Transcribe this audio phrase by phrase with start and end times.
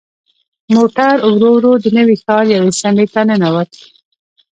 [0.75, 3.71] موټر ورو ورو د نوي ښار یوې څنډې ته ننوت.